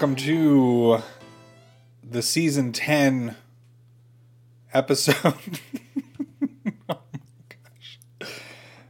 [0.00, 1.02] Welcome to
[2.02, 3.36] the season 10
[4.72, 5.20] episode.
[6.88, 7.20] oh my
[7.50, 7.98] gosh.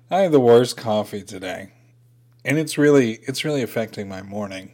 [0.09, 1.73] I have the worst coffee today.
[2.45, 4.71] And it's really it's really affecting my morning.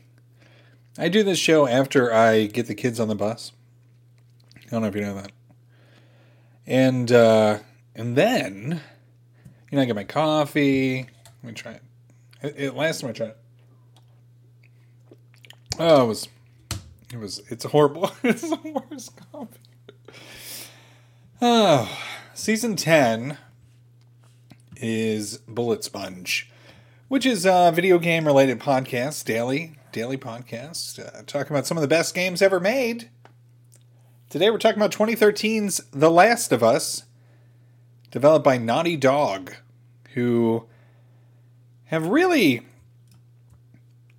[0.99, 3.53] I do this show after I get the kids on the bus.
[4.59, 5.33] I don't know if you know that.
[6.67, 7.61] And uh
[7.95, 8.83] and then
[9.71, 11.07] you know I get my coffee.
[11.43, 11.83] Let me try it.
[12.43, 13.39] it, it last time I tried it.
[15.79, 16.29] Oh, it was,
[17.13, 18.11] it was, it's horrible.
[18.23, 19.59] it's the worst coffee.
[21.43, 21.99] Oh,
[22.33, 23.37] season 10
[24.79, 26.51] is Bullet Sponge,
[27.09, 31.83] which is a video game related podcast, daily, daily podcast, uh, talking about some of
[31.83, 33.11] the best games ever made.
[34.31, 37.05] Today we're talking about 2013's The Last of Us,
[38.11, 39.53] developed by Naughty Dog,
[40.15, 40.65] who
[41.87, 42.67] have really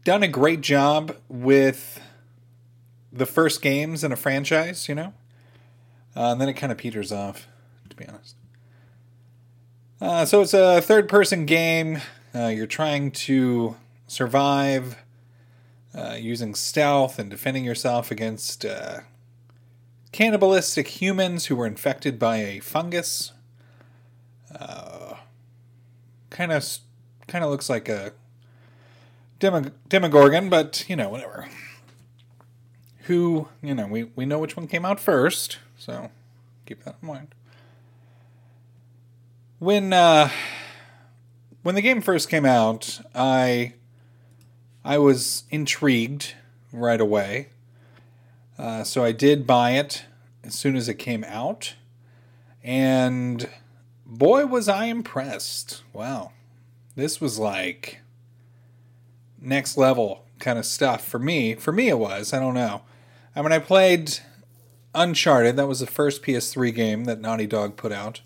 [0.07, 1.99] done a great job with
[3.11, 5.13] the first games in a franchise, you know?
[6.15, 7.45] Uh, and then it kind of peters off,
[7.89, 8.37] to be honest.
[9.99, 11.99] Uh, so it's a third person game.
[12.33, 13.75] Uh, you're trying to
[14.07, 14.95] survive
[15.93, 19.01] uh, using stealth and defending yourself against uh,
[20.13, 23.33] cannibalistic humans who were infected by a fungus.
[26.29, 26.65] Kind of,
[27.27, 28.13] kind of looks like a
[29.39, 31.47] Demo- Demogorgon, but you know, whatever.
[33.03, 36.09] Who, you know, we, we know which one came out first, so
[36.65, 37.27] keep that in mind.
[39.59, 40.29] When uh,
[41.63, 43.73] when the game first came out, I
[44.83, 46.33] I was intrigued
[46.71, 47.49] right away,
[48.57, 50.03] uh, so I did buy it
[50.43, 51.75] as soon as it came out,
[52.63, 53.49] and
[54.05, 55.81] boy was I impressed!
[55.93, 56.33] Wow,
[56.95, 58.01] this was like
[59.39, 61.55] next level kind of stuff for me.
[61.55, 62.33] For me, it was.
[62.33, 62.81] I don't know.
[63.35, 64.19] I mean, I played
[64.95, 65.55] Uncharted.
[65.55, 68.21] That was the first PS3 game that Naughty Dog put out,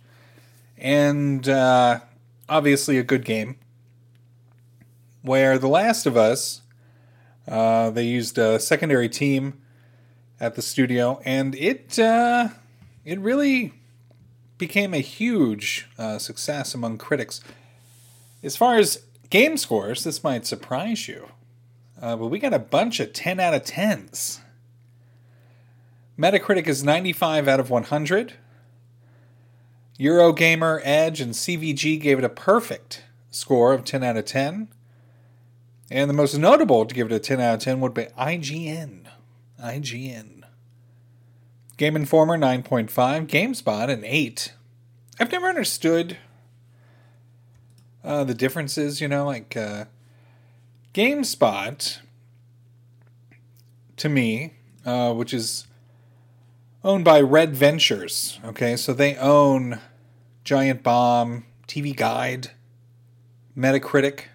[0.77, 2.00] and uh,
[2.47, 3.57] obviously a good game.
[5.21, 6.61] Where The Last of Us,
[7.47, 9.61] uh, they used a secondary team
[10.39, 12.50] at the studio, and it uh,
[13.05, 13.73] it really
[14.57, 17.41] became a huge uh, success among critics.
[18.44, 21.30] As far as game scores, this might surprise you,
[22.00, 24.42] uh, but we got a bunch of 10 out of 10s.
[26.19, 28.34] Metacritic is 95 out of 100.
[30.00, 34.68] Eurogamer, Edge, and CVG gave it a perfect score of 10 out of 10.
[35.90, 39.08] And the most notable to give it a 10 out of 10 would be IGN.
[39.63, 40.44] IGN.
[41.77, 44.54] Game Informer 9.5, GameSpot an 8.
[45.19, 46.18] I've never understood
[48.03, 49.86] uh, the differences, you know, like uh,
[50.94, 52.00] GameSpot,
[53.98, 54.53] to me,
[54.86, 55.68] uh, which is
[56.83, 58.39] owned by Red Ventures.
[58.44, 59.80] Okay, so they own
[60.44, 62.51] Giant Bomb, TV Guide,
[63.56, 64.25] Metacritic.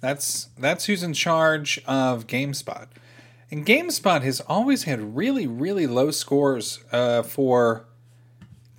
[0.00, 2.88] That's that's who's in charge of GameSpot.
[3.50, 7.86] And GameSpot has always had really, really low scores uh, for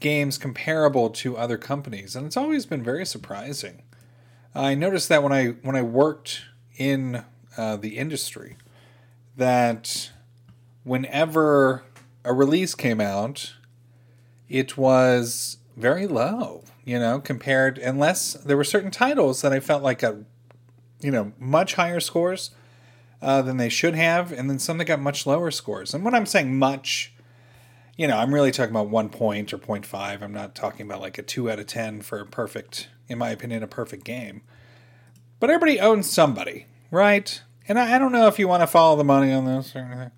[0.04, 3.82] games comparable to other companies, and it's always been very surprising.
[4.54, 6.44] I noticed that when I when I worked
[6.78, 7.24] in
[7.58, 8.58] uh, the industry,
[9.36, 10.12] that
[10.84, 11.84] whenever
[12.24, 13.54] a release came out,
[14.48, 19.82] it was very low, you know, compared unless there were certain titles that I felt
[19.82, 20.16] like got,
[21.00, 22.52] you know, much higher scores
[23.22, 25.94] uh, than they should have, and then some that got much lower scores.
[25.94, 27.13] And when I'm saying much,
[27.98, 30.22] you know, I'm really talking about one point or 0.5.
[30.22, 33.30] I'm not talking about like a two out of 10 for a perfect, in my
[33.30, 34.42] opinion, a perfect game.
[35.40, 37.42] But everybody owns somebody, right?
[37.68, 39.80] And I, I don't know if you want to follow the money on this or
[39.80, 40.12] anything,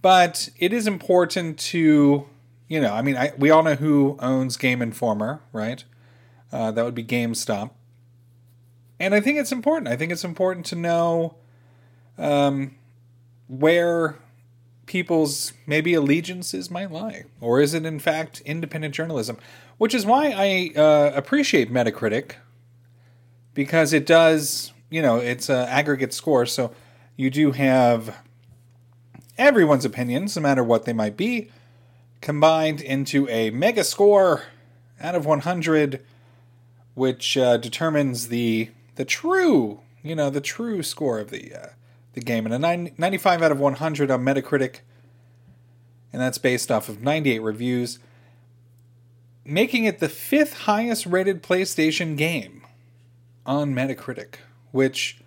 [0.00, 2.26] but it is important to,
[2.68, 5.84] you know, I mean, I, we all know who owns Game Informer, right?
[6.50, 7.70] Uh, that would be GameStop.
[8.98, 9.88] And I think it's important.
[9.88, 11.34] I think it's important to know
[12.18, 12.76] um,
[13.48, 14.16] where
[14.86, 19.38] people's maybe allegiances might lie, or is it in fact independent journalism?
[19.78, 22.34] Which is why I uh, appreciate Metacritic
[23.54, 26.72] because it does, you know, it's an aggregate score, so
[27.16, 28.16] you do have
[29.38, 31.50] everyone's opinions, no matter what they might be,
[32.20, 34.44] combined into a mega score
[35.00, 36.04] out of 100,
[36.94, 41.66] which uh, determines the the true, you know, the true score of the uh,
[42.14, 42.44] the game.
[42.44, 44.80] And a 90, 95 out of 100 on Metacritic,
[46.12, 47.98] and that's based off of 98 reviews,
[49.44, 52.64] making it the fifth highest rated PlayStation game
[53.44, 54.34] on Metacritic,
[54.70, 55.18] which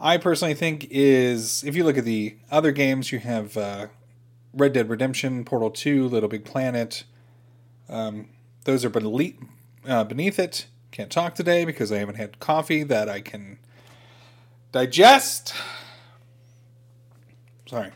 [0.00, 3.88] I personally think is, if you look at the other games, you have uh,
[4.54, 7.04] Red Dead Redemption, Portal 2, Little Big Planet.
[7.88, 8.28] Um,
[8.64, 9.36] those are beneath,
[9.86, 10.66] uh, beneath it.
[10.90, 13.58] Can't talk today because I haven't had coffee that I can
[14.72, 15.54] digest.
[17.66, 17.90] Sorry.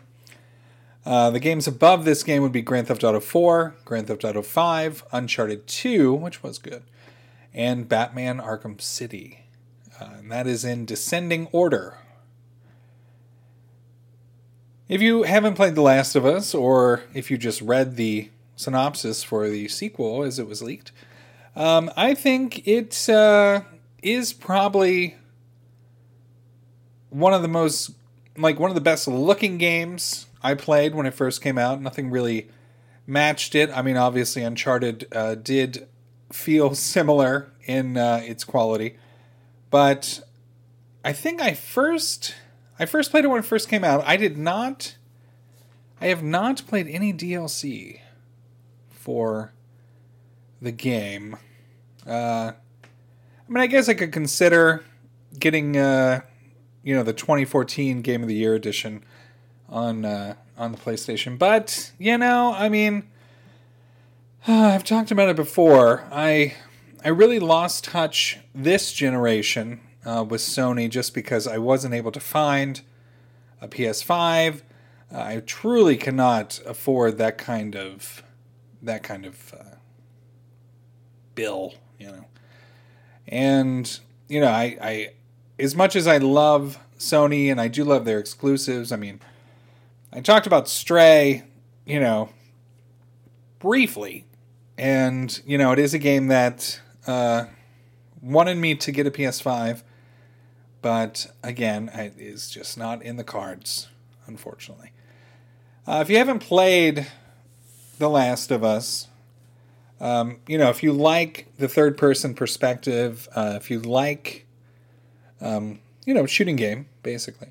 [1.05, 4.41] Uh, the games above this game would be Grand Theft Auto 4, Grand Theft Auto
[4.41, 6.83] 5, Uncharted 2, which was good,
[7.53, 9.41] and Batman Arkham City.
[10.01, 11.99] Uh, and that is in descending order.
[14.89, 19.23] If you haven't played The Last of Us, or if you just read the synopsis
[19.23, 20.93] for the sequel as it was leaked,
[21.55, 23.63] um, I think it uh,
[24.03, 25.17] is probably
[27.15, 27.93] one of the most,
[28.37, 31.81] like, one of the best looking games I played when it first came out.
[31.81, 32.49] Nothing really
[33.07, 33.71] matched it.
[33.71, 35.87] I mean, obviously, Uncharted uh, did
[36.33, 38.97] feel similar in uh, its quality,
[39.71, 40.21] but
[41.05, 42.35] I think I first
[42.79, 44.03] I first played it when it first came out.
[44.05, 44.97] I did not.
[46.01, 48.01] I have not played any DLC
[48.91, 49.53] for
[50.61, 51.37] the game.
[52.07, 54.83] Uh, I mean, I guess I could consider
[55.39, 56.23] getting, uh,
[56.85, 59.03] you know, the 2014 Game of the Year edition
[59.69, 63.09] on uh, on the PlayStation, but you know, I mean,
[64.47, 66.05] I've talked about it before.
[66.13, 66.55] I
[67.05, 72.21] I really lost touch this generation uh, with Sony just because I wasn't able to
[72.21, 72.83] find
[73.61, 74.63] a PS5.
[75.13, 78.23] Uh, I truly cannot afford that kind of
[78.83, 79.77] that kind of uh,
[81.35, 82.25] bill, you know.
[83.27, 83.99] And
[84.29, 85.11] you know, I, I
[85.59, 88.93] as much as I love Sony and I do love their exclusives.
[88.93, 89.21] I mean,
[90.13, 91.45] I talked about Stray,
[91.85, 92.31] you know,
[93.59, 94.27] briefly,
[94.79, 97.47] and you know, it is a game that uh,
[98.23, 99.83] wanted me to get a PS5
[100.85, 103.89] but again, it is just not in the cards,
[104.27, 104.91] unfortunately.
[105.87, 107.07] Uh, if you haven't played
[107.99, 109.09] The Last of Us,
[109.99, 114.44] um, you know, if you like the third person perspective, uh, if you like,
[115.45, 117.49] um, you know, shooting game, basically,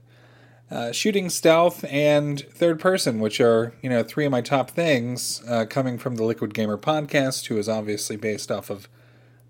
[0.72, 5.44] uh, shooting stealth and third person, which are, you know, three of my top things
[5.48, 8.90] uh, coming from the Liquid Gamer podcast, who is obviously based off of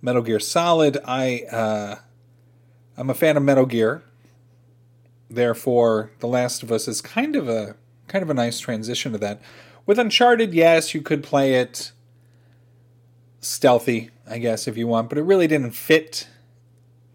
[0.01, 0.97] Metal Gear Solid.
[1.05, 1.95] I, uh,
[2.97, 4.03] I'm a fan of Metal Gear.
[5.29, 7.75] Therefore, The Last of Us is kind of a
[8.07, 9.41] kind of a nice transition to that.
[9.85, 11.93] With Uncharted, yes, you could play it
[13.39, 16.27] stealthy, I guess, if you want, but it really didn't fit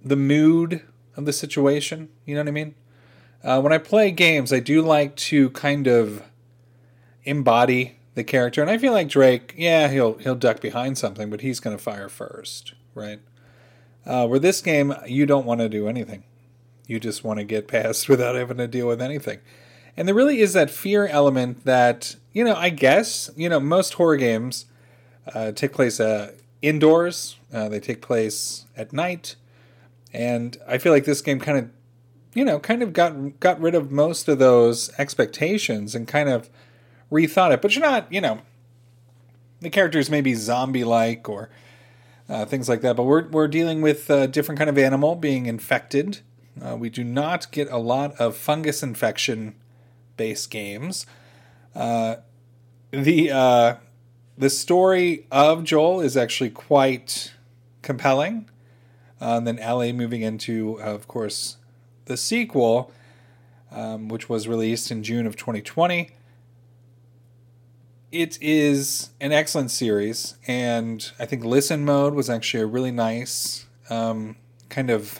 [0.02, 0.82] the mood
[1.18, 2.08] of the situation.
[2.24, 2.74] You know what I mean?
[3.42, 6.22] Uh, when I play games, I do like to kind of
[7.24, 11.42] embody the character, and I feel like Drake, yeah, he'll he'll duck behind something, but
[11.42, 13.20] he's going to fire first, right?
[14.06, 16.24] Uh, where this game, you don't want to do anything.
[16.86, 19.40] You just want to get past without having to deal with anything.
[19.96, 23.94] And there really is that fear element that, you know, I guess, you know, most
[23.94, 24.66] horror games
[25.34, 26.32] uh, take place uh,
[26.62, 29.34] indoors, uh, they take place at night.
[30.12, 31.70] And I feel like this game kind of,
[32.34, 36.48] you know, kind of got got rid of most of those expectations and kind of
[37.10, 37.62] rethought it.
[37.62, 38.40] But you're not, you know,
[39.60, 41.50] the characters may be zombie like or
[42.28, 42.96] uh, things like that.
[42.96, 46.20] But we're, we're dealing with a different kind of animal being infected.
[46.62, 49.54] Uh, we do not get a lot of fungus infection
[50.16, 51.06] based games.
[51.74, 52.16] Uh,
[52.90, 53.74] the uh,
[54.36, 57.32] the story of Joel is actually quite
[57.82, 58.48] compelling.
[59.20, 61.56] Uh, and then Ellie moving into, of course,
[62.04, 62.92] the sequel,
[63.70, 66.10] um, which was released in June of 2020.
[68.10, 73.66] It is an excellent series, and I think listen mode was actually a really nice
[73.90, 74.36] um,
[74.70, 75.18] kind of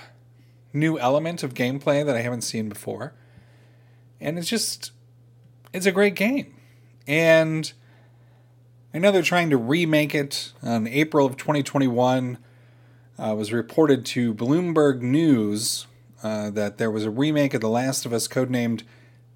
[0.73, 3.13] new element of gameplay that I haven't seen before.
[4.21, 4.93] And it's just,
[5.73, 6.55] it's a great game.
[7.07, 7.73] And
[8.93, 12.39] I know they're trying to remake it in April of 2021.
[13.19, 15.89] Uh, was reported to Bloomberg News
[16.23, 18.83] uh, that there was a remake of The Last of Us codenamed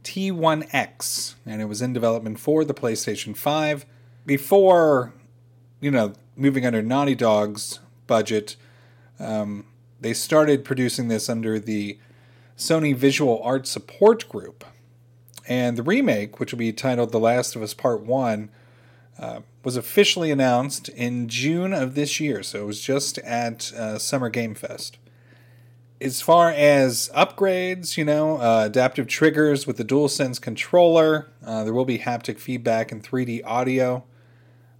[0.04, 3.86] T1X, and it was in development for the PlayStation 5.
[4.24, 5.12] Before,
[5.80, 8.56] you know, moving under Naughty Dog's budget,
[9.18, 9.66] um,
[10.00, 11.98] they started producing this under the
[12.56, 14.64] Sony Visual Art Support Group.
[15.48, 18.48] And the remake, which will be titled The Last of Us Part 1,
[19.18, 23.98] uh, was officially announced in June of this year, so it was just at uh,
[23.98, 24.98] Summer Game Fest.
[26.00, 31.72] As far as upgrades, you know, uh, adaptive triggers with the DualSense controller, uh, there
[31.72, 34.02] will be haptic feedback and 3D audio.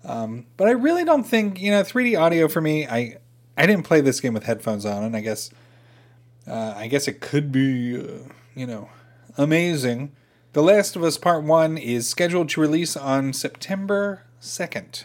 [0.05, 3.19] Um, but I really don't think, you know, 3D audio for me, I
[3.57, 5.51] I didn't play this game with headphones on, and I guess
[6.49, 8.21] uh, I guess it could be,
[8.55, 8.89] you know,
[9.37, 10.13] amazing.
[10.53, 15.05] The Last of Us Part 1 is scheduled to release on September 2nd.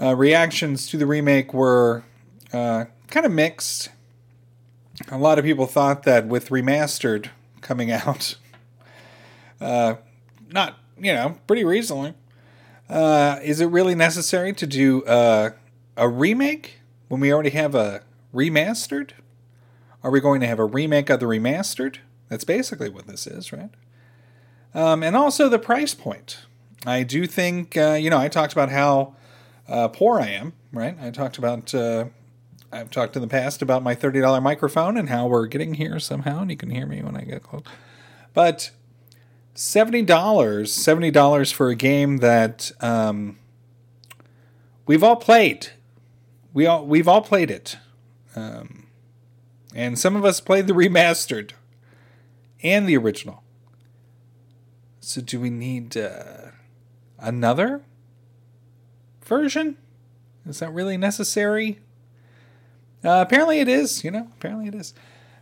[0.00, 2.04] Uh, reactions to the remake were
[2.52, 3.88] uh, kind of mixed.
[5.10, 7.30] A lot of people thought that with remastered
[7.60, 8.36] coming out,
[9.60, 9.96] uh,
[10.48, 12.14] not, you know, pretty recently,
[12.88, 15.50] uh, is it really necessary to do uh,
[15.96, 16.78] a remake
[17.08, 19.10] when we already have a remastered?
[20.04, 21.96] Are we going to have a remake of the remastered?
[22.30, 23.70] That's basically what this is, right?
[24.72, 26.38] Um, and also the price point.
[26.86, 29.14] I do think, uh, you know, I talked about how
[29.68, 30.96] uh, poor I am, right?
[31.02, 32.06] I talked about, uh,
[32.72, 36.40] I've talked in the past about my $30 microphone and how we're getting here somehow,
[36.40, 37.64] and you can hear me when I get close.
[38.32, 38.70] But
[39.56, 43.38] $70, $70 for a game that um,
[44.86, 45.68] we've all played.
[46.54, 47.76] We all, we've all played it.
[48.36, 48.86] Um,
[49.74, 51.52] and some of us played the remastered
[52.62, 53.42] and the original.
[55.00, 56.50] So, do we need uh,
[57.18, 57.82] another
[59.24, 59.76] version?
[60.46, 61.78] Is that really necessary?
[63.02, 64.04] Uh, apparently, it is.
[64.04, 64.94] You know, apparently it is.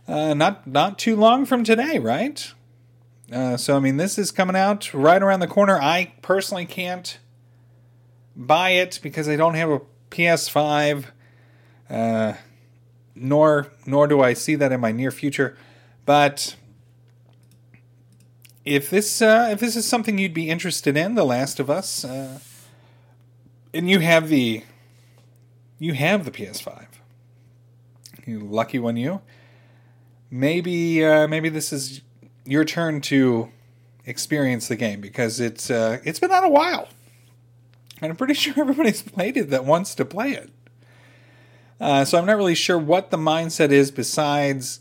[0.07, 2.53] Uh, not not too long from today, right?
[3.31, 5.79] Uh, so, I mean, this is coming out right around the corner.
[5.79, 7.19] I personally can't
[8.35, 11.05] buy it because I don't have a PS5.
[11.89, 12.33] Uh,
[13.15, 15.57] nor nor do I see that in my near future.
[16.05, 16.55] But
[18.69, 22.05] if this uh, if this is something you'd be interested in, The Last of Us,
[22.05, 22.37] uh,
[23.73, 24.63] and you have the
[25.79, 26.85] you have the PS5,
[28.27, 29.21] you lucky one you.
[30.29, 32.01] Maybe uh, maybe this is
[32.45, 33.49] your turn to
[34.05, 36.89] experience the game because it's uh, it's been out a while,
[38.03, 40.51] and I'm pretty sure everybody's played it that wants to play it.
[41.81, 44.79] Uh, so I'm not really sure what the mindset is besides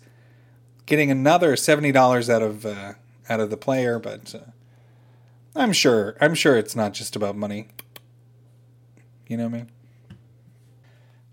[0.84, 2.92] getting another seventy dollars out of uh,
[3.28, 4.50] out of the player, but uh,
[5.54, 7.68] I'm sure I'm sure it's not just about money.
[9.26, 9.70] You know what I mean?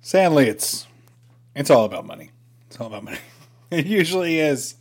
[0.02, 0.88] Sadly, it's
[1.56, 2.32] it's all about money.
[2.68, 3.20] It's all about money.
[3.72, 4.76] it usually is.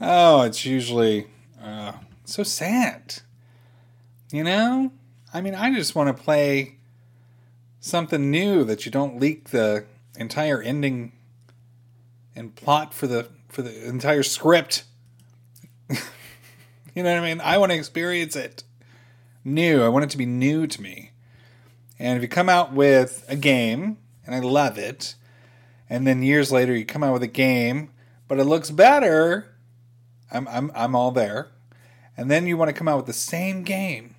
[0.00, 1.26] Oh, it's usually
[1.62, 1.92] uh,
[2.24, 3.16] so sad.
[4.32, 4.92] You know?
[5.32, 6.76] I mean, I just want to play
[7.80, 9.84] something new that you don't leak the
[10.16, 11.12] entire ending
[12.36, 14.84] and plot for the for the entire script.
[16.94, 17.40] you know what I mean?
[17.40, 18.62] I want to experience it
[19.44, 19.82] new.
[19.82, 21.10] I want it to be new to me.
[21.98, 25.14] And if you come out with a game and I love it,
[25.88, 27.90] and then years later you come out with a game,
[28.26, 29.54] but it looks better,
[30.32, 31.50] I'm I'm I'm all there.
[32.16, 34.14] And then you want to come out with the same game,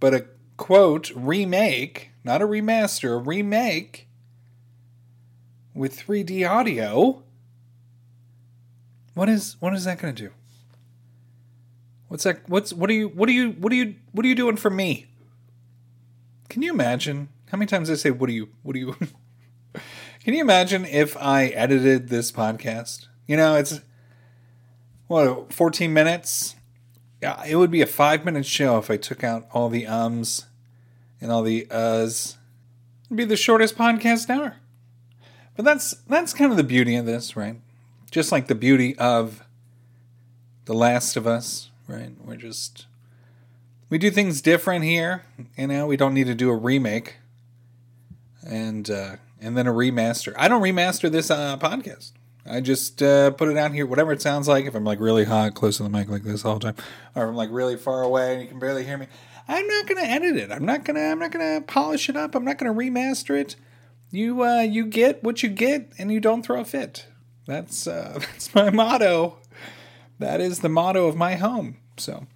[0.00, 4.08] but a quote remake, not a remaster, a remake
[5.74, 7.22] with 3D audio.
[9.14, 10.32] What is what is that going to do?
[12.08, 12.48] What's that?
[12.48, 14.70] What's what are you what are you what are you what are you doing for
[14.70, 15.06] me?
[16.48, 18.96] Can you imagine how many times I say what are you what are you?
[20.24, 23.06] Can you imagine if I edited this podcast?
[23.26, 23.80] You know, it's
[25.06, 26.56] what 14 minutes.
[27.22, 30.46] Yeah, it would be a five minute show if I took out all the ums
[31.20, 32.36] and all the uhs.
[33.06, 34.56] It'd be the shortest podcast ever.
[35.56, 37.56] But that's that's kind of the beauty of this, right?
[38.10, 39.42] Just like the beauty of
[40.66, 42.12] The Last of Us, right?
[42.24, 42.86] We're just
[43.90, 45.24] we do things different here.
[45.56, 47.16] You know, we don't need to do a remake
[48.46, 50.34] and uh, and then a remaster.
[50.36, 52.12] I don't remaster this uh, podcast.
[52.50, 54.64] I just uh, put it out here, whatever it sounds like.
[54.64, 57.24] If I'm like really hot, close to the mic like this all the time, or
[57.24, 59.06] if I'm like really far away and you can barely hear me,
[59.46, 60.50] I'm not gonna edit it.
[60.50, 61.00] I'm not gonna.
[61.00, 62.34] I'm not gonna polish it up.
[62.34, 63.56] I'm not gonna remaster it.
[64.10, 67.06] You uh, you get what you get, and you don't throw a fit.
[67.46, 69.38] That's uh, that's my motto.
[70.18, 71.76] That is the motto of my home.
[71.96, 72.26] So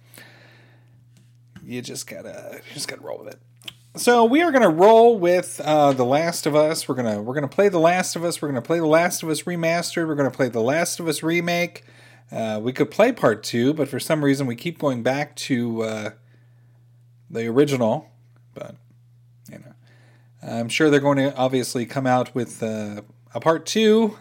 [1.63, 3.39] you just gotta you just gotta roll with it.
[3.95, 6.87] So we are gonna roll with uh, the Last of Us.
[6.87, 8.41] We're gonna we're gonna play the Last of Us.
[8.41, 10.07] We're gonna play the Last of Us remastered.
[10.07, 11.83] We're gonna play the Last of Us remake.
[12.31, 15.83] Uh, we could play part two, but for some reason we keep going back to
[15.83, 16.09] uh,
[17.29, 18.09] the original.
[18.53, 18.75] But
[19.51, 19.73] you know,
[20.41, 23.01] I'm sure they're going to obviously come out with uh,
[23.35, 24.17] a part two,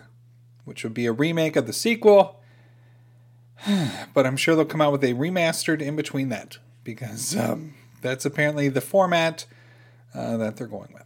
[0.65, 2.42] which would be a remake of the sequel.
[4.15, 8.25] but I'm sure they'll come out with a remastered in between that because um, that's
[8.25, 9.47] apparently the format
[10.15, 11.05] uh, that they're going with.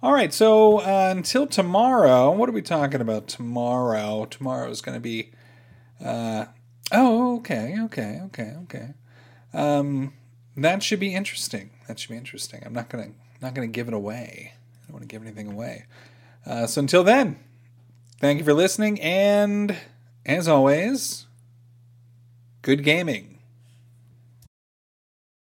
[0.00, 4.26] All right, so uh, until tomorrow, what are we talking about tomorrow?
[4.26, 5.32] Tomorrow is going to be.
[6.04, 6.46] Uh,
[6.92, 8.94] oh, okay, okay, okay, okay.
[9.52, 10.12] Um,
[10.56, 11.70] that should be interesting.
[11.88, 12.62] That should be interesting.
[12.64, 13.10] I'm not gonna
[13.40, 14.52] not gonna give it away.
[14.54, 15.86] I don't want to give anything away.
[16.46, 17.38] Uh, so until then,
[18.20, 19.76] thank you for listening, and
[20.24, 21.26] as always,
[22.68, 23.37] good gaming.